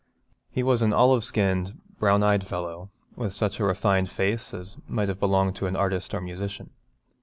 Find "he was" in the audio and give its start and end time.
0.49-0.81